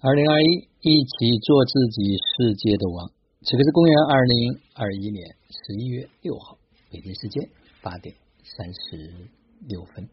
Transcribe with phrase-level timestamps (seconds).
[0.00, 3.10] 二零二一，一起做自己世界的王。
[3.42, 6.56] 此刻是公元二零二一年十一月六号，
[6.88, 7.50] 北京时间
[7.82, 8.14] 八点
[8.44, 9.26] 三十
[9.66, 10.08] 六分。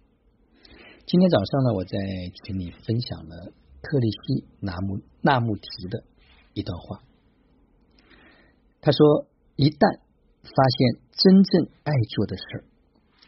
[1.06, 2.00] 今天早上呢，我在
[2.34, 3.54] 群里分享了
[3.84, 6.04] 特里西纳木纳木提的
[6.56, 7.04] 一段话。
[8.81, 9.99] 他说：“一旦
[10.42, 12.63] 发现真正爱做的事儿，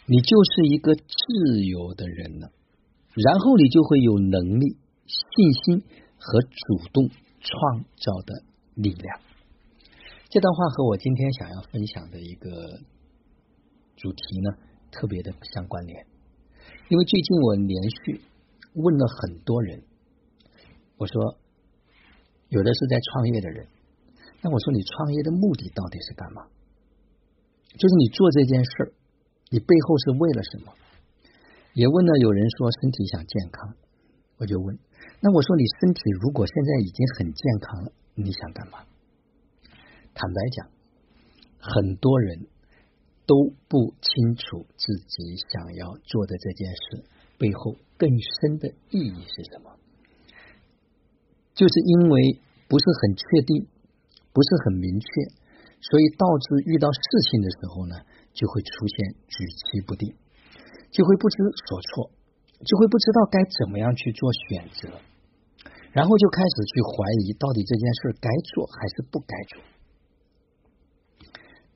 [0.08, 2.50] 你就是一个自由的人了。
[3.14, 5.84] 然后你就会有能力、信心。”
[6.28, 7.07] 和主动
[7.39, 8.43] 创造的
[8.75, 9.21] 力量，
[10.29, 12.82] 这段话和我今天想要分享的一个
[13.96, 14.52] 主题呢，
[14.92, 16.05] 特别的相关联。
[16.89, 18.21] 因为最近我连续
[18.74, 19.83] 问了很多人，
[20.97, 21.38] 我说
[22.50, 23.68] 有的是在创业的人，
[24.41, 26.44] 那我说你创业的目的到底是干嘛？
[27.71, 28.91] 就是你做这件事儿，
[29.50, 30.74] 你背后是为了什么？
[31.74, 33.75] 也问了有人说身体想健康，
[34.38, 34.77] 我就问。
[35.19, 38.80] 那我说，你身体如果现在已经很健康了，你想干嘛？
[40.13, 40.69] 坦白讲，
[41.59, 42.47] 很多人
[43.25, 47.03] 都不清楚自己想要做的这件事
[47.38, 49.77] 背后更深的意义是什么，
[51.53, 53.67] 就是因为不是很确定，
[54.33, 55.07] 不是很明确，
[55.81, 57.95] 所以导致遇到事情的时候呢，
[58.33, 60.16] 就会出现举棋不定，
[60.91, 61.38] 就会不知
[61.69, 62.11] 所措。
[62.66, 64.89] 就会不知道该怎么样去做选择，
[65.91, 69.61] 然后就开始去怀疑到底这件事该做还是不该做。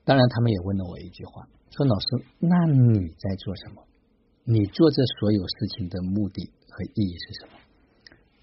[0.04, 3.86] 当然，他们也问了我一句话，说：“老师，那你在做什么？
[4.44, 7.52] 你做这所有事情的目的和意义是什么？”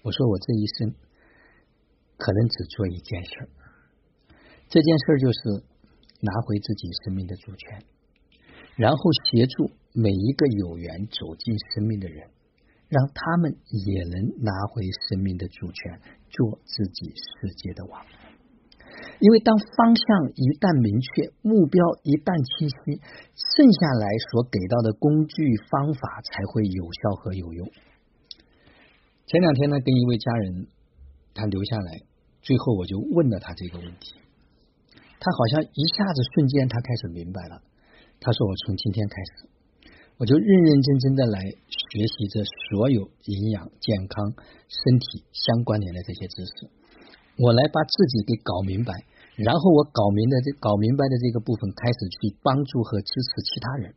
[0.02, 0.94] 我说：“我这一生
[2.16, 3.50] 可能只做一件事，
[4.70, 5.62] 这件事就是
[6.20, 7.84] 拿回自己生命的主权，
[8.76, 12.30] 然后协助。”每一个有缘走进生命的人，
[12.88, 18.04] 让他们也能拿回生命的主权，做自己世界的王。
[19.18, 23.00] 因为当方向一旦明确，目标一旦清晰，
[23.34, 27.66] 剩下来所给到的工具方法才会有效和有用。
[29.26, 30.66] 前两天呢，跟一位家人
[31.34, 32.02] 他留下来，
[32.42, 34.14] 最后我就问了他这个问题，
[35.18, 37.62] 他好像一下子瞬间他开始明白了。
[38.20, 39.48] 他说：“我从今天开始。”
[40.20, 44.36] 我就认认真真的来学习这所有营养、健康、
[44.68, 46.68] 身体相关联的这些知识，
[47.40, 48.92] 我来把自己给搞明白，
[49.40, 53.94] 然后我搞明的这搞明白的这个部分，开始去帮助和支持其他人。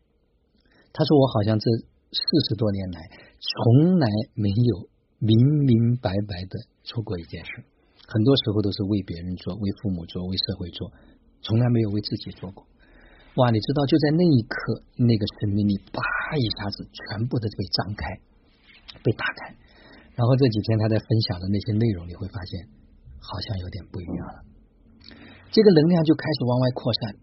[0.96, 1.68] 他说我好像这
[2.16, 3.04] 四十多年来，
[3.44, 4.88] 从来没有
[5.20, 5.36] 明
[5.68, 6.56] 明白白的
[6.88, 7.52] 做过一件事，
[8.08, 10.88] 很多时候都是为别人做、为父母做、为社会做，
[11.42, 12.64] 从来没有为自己做过。
[13.36, 15.98] 哇，你知道就在那一刻，那个生命力叭
[16.38, 18.06] 一下子全部的被张开，
[19.02, 19.56] 被打开。
[20.14, 22.70] 然后这几天他在分享的那些内容，你会发现
[23.18, 24.38] 好像有点不一样了。
[25.50, 27.18] 这个能量就开始往外扩散，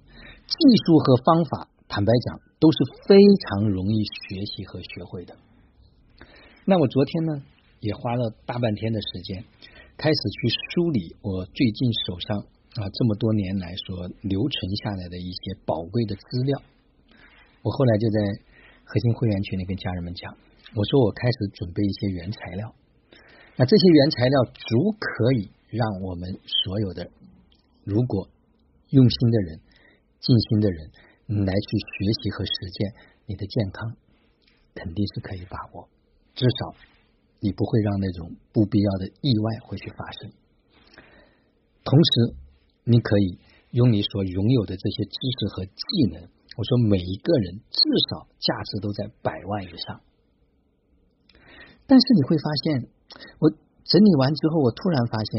[0.51, 3.15] 技术和方法，坦白讲都是非
[3.47, 5.37] 常容易学习和学会的。
[6.65, 7.43] 那我昨天呢，
[7.79, 9.45] 也花了大半天的时间，
[9.97, 12.47] 开始去梳理我最近手上。
[12.79, 16.63] 啊，这么多年来所留存下来的一些宝贵的资料，
[17.63, 18.21] 我后来就在
[18.85, 20.37] 核心会员群里跟家人们讲，
[20.77, 22.73] 我说我开始准备一些原材料，
[23.57, 27.11] 那这些原材料足可以让我们所有的
[27.83, 28.29] 如果
[28.91, 29.61] 用心的人、
[30.21, 30.91] 尽心的人
[31.45, 32.95] 来去学习和实践，
[33.27, 33.97] 你的健康
[34.77, 35.89] 肯定是可以把握，
[36.37, 36.77] 至少
[37.41, 40.31] 你不会让那种不必要的意外会去发生，
[41.83, 42.37] 同时。
[42.85, 43.39] 你可以
[43.71, 45.83] 用你所拥有的这些知识和技
[46.13, 46.23] 能，
[46.57, 47.81] 我说每一个人至
[48.11, 50.01] 少价值都在百万以上。
[51.87, 52.89] 但是你会发现，
[53.39, 53.51] 我
[53.85, 55.31] 整理完之后，我突然发现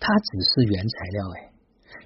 [0.00, 1.52] 它只是原材料，哎，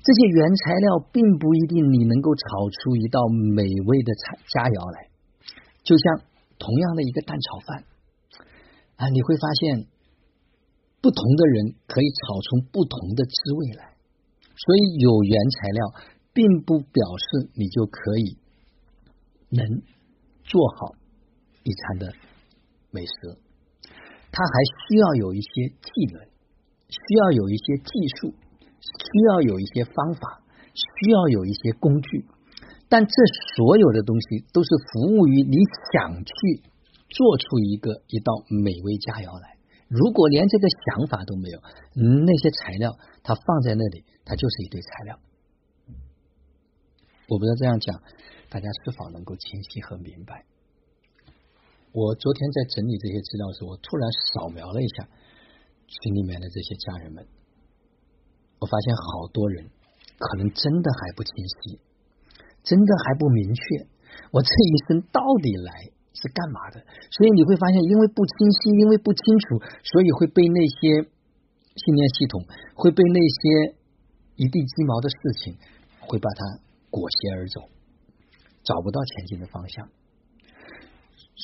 [0.02, 5.08] 这些原材料并不一定你能够炒出一道美味的菜佳肴来。
[5.84, 6.26] 就像
[6.58, 7.84] 同样的一个蛋炒饭
[8.96, 9.86] 啊，你会发现
[11.00, 13.91] 不同的人可以炒出不同的滋味来。
[14.56, 15.94] 所以有原材料，
[16.32, 18.36] 并不表示你就可以
[19.50, 19.66] 能
[20.44, 20.94] 做好
[21.62, 22.12] 一餐的
[22.90, 23.38] 美食，
[24.30, 26.24] 它还需要有一些技能，
[26.88, 27.90] 需要有一些技
[28.20, 28.34] 术，
[28.80, 30.42] 需要有一些方法，
[30.74, 32.24] 需要有一些工具。
[32.88, 33.12] 但这
[33.56, 35.56] 所有的东西都是服务于你
[35.92, 36.62] 想去
[37.08, 39.56] 做出一个一道美味佳肴来。
[39.88, 41.60] 如果连这个想法都没有，
[41.96, 45.18] 那些材料它放在那里，它就是一堆材料。
[47.28, 48.02] 我不知道这样讲，
[48.50, 50.44] 大家是否能够清晰和明白？
[51.92, 55.08] 我昨天在整理这些资料时，我突然扫描了一下，
[55.88, 57.26] 群里面的这些家人们，
[58.60, 59.68] 我发现好多人
[60.18, 61.80] 可能真的还不清晰，
[62.64, 63.62] 真的还不明确，
[64.32, 66.80] 我这一生到底来是干嘛的？
[67.12, 71.08] 所以你会发现，因为不清晰，因为不清楚，所以会被那些
[71.76, 73.76] 信念系统，会被那些
[74.42, 75.54] 一地鸡毛的事情，
[76.02, 76.58] 会把它
[76.90, 77.62] 裹挟而走，
[78.66, 79.86] 找不到前进的方向。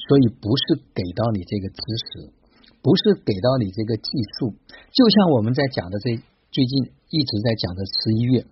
[0.08, 1.78] 所以不是给到你这个知
[2.10, 2.34] 识，
[2.82, 4.50] 不是给到你这个技术，
[4.90, 6.18] 就像我们在讲的这
[6.50, 8.42] 最近一直在讲的十一月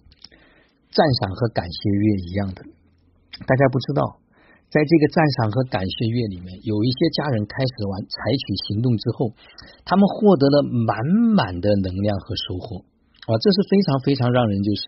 [0.91, 2.63] 赞赏和感谢月一样的。
[3.47, 4.21] 大家不知道，
[4.71, 9.33] 在这个赞赏和感谢月里面，有一些家人开始完采取行动之后，
[9.85, 10.97] 他们获得了满
[11.35, 12.85] 满的能量和收获
[13.27, 14.83] 啊，这是非常非常让人就是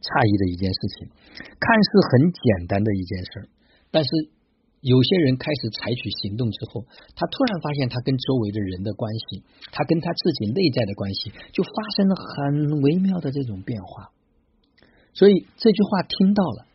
[0.00, 1.10] 诧异的一件事情。
[1.58, 3.50] 看似很简单的一件事，
[3.90, 4.10] 但是。
[4.82, 6.82] 有些人开始采取行动之后，
[7.14, 14.10] 他突然发现他跟周围的人的关系，他跟他自己内在的关系，就发生了很微妙的这种变化。
[15.14, 16.66] 所以这句话听到了，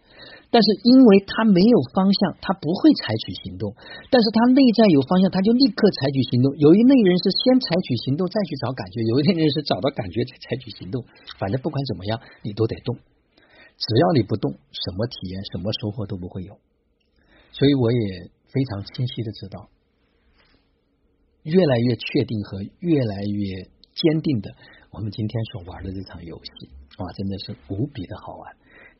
[0.57, 3.69] 但是因为他没有方向，他不会采取行动；
[4.09, 6.49] 但是他内在有方向，他就立刻采取行动。
[6.57, 11.05] 有一类人是先采取行动再去找感觉，有一类人是找到感觉才采取行动。
[11.37, 12.97] 反正不管怎么样，你都得动。
[12.97, 16.57] 只要你不动，什么体验、什么收获都不会有。
[17.53, 19.69] 所以我也非常清晰的知道，
[21.45, 23.61] 越来越确定和越来越
[23.93, 24.49] 坚定的，
[24.89, 26.49] 我们今天所玩的这场游戏，
[26.97, 28.57] 哇，真的是无比的好玩，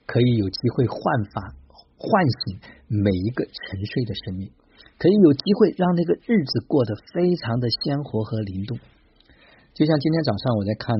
[0.07, 0.97] 可以有机会焕
[1.29, 1.53] 发、
[1.99, 2.09] 唤
[2.41, 2.57] 醒
[2.87, 4.49] 每一个沉睡的生命，
[4.97, 8.79] 可以有机会让那个日子过得非常的鲜活和灵动。
[9.75, 10.95] 就像今天早上我在看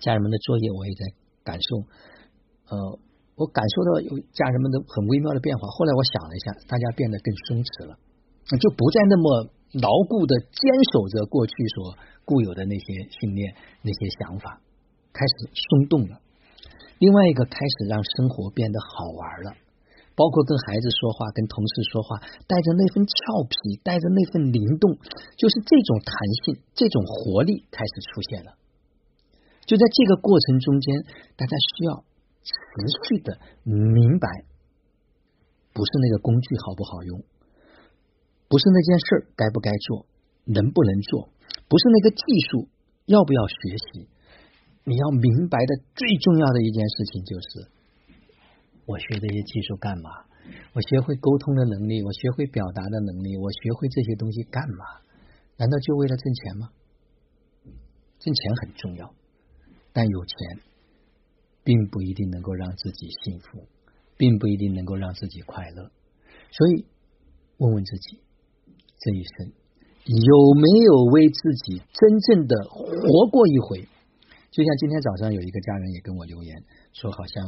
[0.00, 1.02] 家人们的作业，我也在
[1.42, 1.80] 感受，
[2.68, 2.98] 呃。
[3.36, 5.68] 我感受到有家人们的很微妙的变化。
[5.68, 7.92] 后来我想了一下，大家变得更松弛了，
[8.56, 13.52] 就不再那么牢固的坚守着过去所固有的那些信念、
[13.84, 14.58] 那些想法，
[15.12, 16.16] 开始松动了。
[16.98, 19.56] 另外一个，开始让生活变得好玩了，
[20.14, 24.96] 包括跟孩子说话、跟同事说话，带着那份俏皮，带着那份灵动，
[25.36, 26.12] 就是这种弹
[26.44, 28.56] 性、这种活力开始出现了。
[29.66, 31.04] 就在这个过程中间，
[31.36, 32.04] 大家需要。
[32.46, 32.54] 持
[33.08, 34.28] 续的明白，
[35.72, 37.24] 不是那个工具好不好用，
[38.46, 40.06] 不是那件事该不该做，
[40.44, 41.28] 能不能做，
[41.66, 42.68] 不是那个技术
[43.06, 43.56] 要不要学
[43.90, 44.08] 习。
[44.86, 47.68] 你要明白的最重要的一件事情就是，
[48.86, 50.10] 我学这些技术干嘛？
[50.74, 54.84] 我学会沟通的能力，我学会表达的能力，我学会这些东西干嘛？
[55.58, 56.70] 难道就为了挣钱吗？
[58.20, 59.12] 挣钱很重要，
[59.92, 60.62] 但有钱。
[61.66, 63.66] 并不一定能够让自己幸福，
[64.16, 65.90] 并不一定能够让自己快乐。
[66.52, 66.86] 所以，
[67.56, 68.20] 问问自己，
[69.00, 69.52] 这一生
[70.06, 73.88] 有没有为自己真正的活过一回？
[74.56, 76.64] 就像今天早上有一个家人也跟我留言
[76.94, 77.44] 说，好像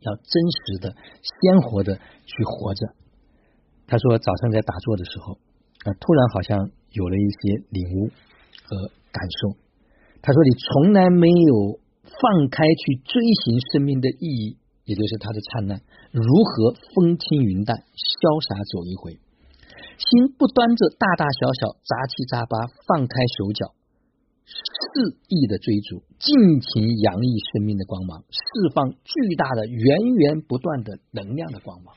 [0.00, 0.90] 要真实的、
[1.22, 1.94] 鲜活的
[2.26, 2.82] 去活着。
[3.86, 5.38] 他说早上在打坐的时候，
[5.86, 6.58] 啊，突然好像
[6.90, 8.10] 有了一些领悟
[8.66, 9.56] 和感受。
[10.20, 11.78] 他说你从来没有。
[12.04, 15.80] 放开去追寻生命的意义，也就是它的灿烂。
[16.12, 19.18] 如何风轻云淡，潇洒走一回？
[19.96, 23.72] 心不端着大大小小杂七杂八，放开手脚，
[24.94, 31.96] 肆意的追逐，尽情洋溢生命的光芒，释放巨大的源源不断的能量的光芒。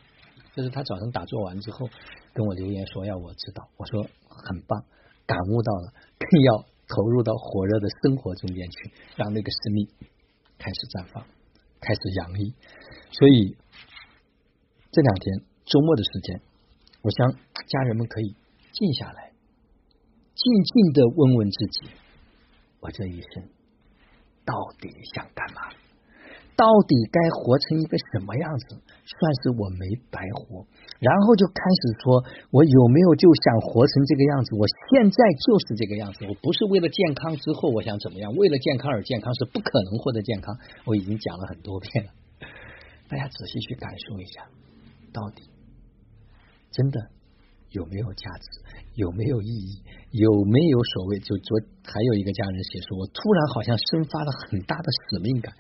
[0.56, 1.88] 这是他早上打坐完之后
[2.34, 4.84] 跟我留言说要我知道，我说很棒，
[5.27, 6.66] 感悟到了，更要。
[6.89, 9.89] 投入到火热的生活中间去，让那个生命
[10.58, 11.22] 开始绽放，
[11.82, 12.56] 开始洋溢。
[13.12, 13.58] 所以
[14.89, 16.39] 这两天周末的时间，
[17.01, 17.34] 我想
[17.68, 18.38] 家人们可以
[18.72, 19.34] 静下来，
[20.34, 21.89] 静静的问问自己：
[22.88, 23.44] 我这一生
[24.48, 25.60] 到底想干嘛？
[26.56, 30.65] 到底该活成一个什么样子，算是我没白活？
[31.03, 34.56] 然后就开始说，我有没有就想活成这个样子？
[34.56, 38.32] 我现在就是这个样子，我不是为了健康之后我想怎么样？
[38.34, 40.58] 为了健康而健康是不可能获得健康。
[40.86, 42.12] 我已经讲了很多遍了，
[43.10, 44.48] 大家仔细去感受一下，
[45.12, 45.44] 到底
[46.72, 47.12] 真的
[47.71, 48.47] 有没有价值？
[48.95, 49.83] 有没有意义？
[50.12, 51.19] 有没有所谓？
[51.19, 55.53] 就昨还有一个家人写说，我突然好像生发了很大的使命感。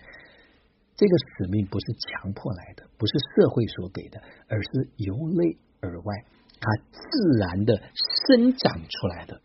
[0.95, 6.25] 这个使命不是强迫来的，不是社会所给的，而是由内而外，
[6.59, 7.77] 它自然的
[8.25, 9.39] 生长出来的，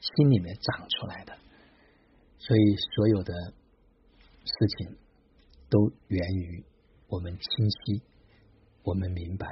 [0.00, 1.36] 心里面长出来的。
[2.38, 3.34] 所以，所有的
[4.44, 4.96] 事情
[5.68, 6.64] 都源于
[7.08, 8.02] 我们清晰，
[8.84, 9.46] 我们明白，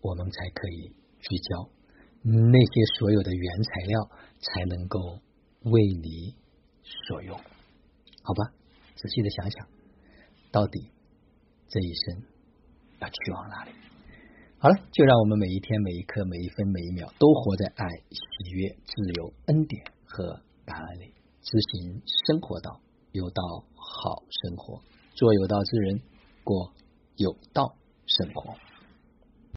[0.00, 1.70] 我们才可以聚焦
[2.22, 4.10] 那些所有的原材料，
[4.40, 5.20] 才能够
[5.62, 6.34] 为你
[6.82, 7.38] 所用。
[8.22, 8.52] 好吧，
[8.96, 9.66] 仔细的想想，
[10.50, 10.90] 到底
[11.68, 12.22] 这一生
[13.00, 13.70] 要去往哪里？
[14.58, 22.80] 好了，就让我们每一天、每一刻、每一分、每一秒，都活在爱、喜悦、自由、恩典和感恩里，执行生活道，
[23.12, 23.42] 有道
[23.74, 24.82] 好生活，
[25.14, 26.02] 做有道之人，
[26.44, 26.74] 过
[27.16, 27.74] 有道
[28.06, 28.54] 生活。